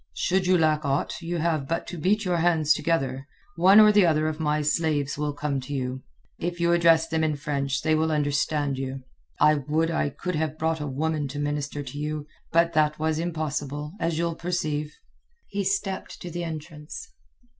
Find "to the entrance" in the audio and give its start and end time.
16.23-17.13